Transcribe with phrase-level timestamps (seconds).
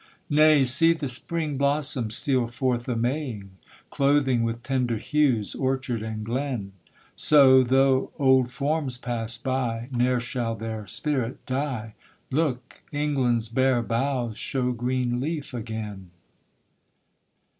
[0.31, 0.65] Nay!
[0.65, 3.51] see the spring blossoms steal forth a maying,
[3.91, 6.71] Clothing with tender hues orchard and glen;
[7.15, 11.93] So, though old forms pass by, ne'er shall their spirit die,
[12.31, 12.81] Look!
[12.91, 16.09] England's bare boughs show green leaf again.